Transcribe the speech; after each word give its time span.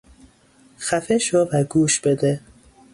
خفه 0.79 1.17
شو 1.17 1.39
و 1.53 1.63
گوش 1.63 1.99
بده! 1.99 2.41